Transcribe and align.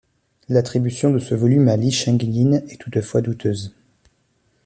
L'attribution 0.49 1.11
de 1.11 1.19
ce 1.19 1.35
volume 1.35 1.67
à 1.67 1.77
Li 1.77 1.91
Shangyin 1.91 2.53
est 2.69 2.81
toutefois 2.81 3.21
douteuse. 3.21 3.71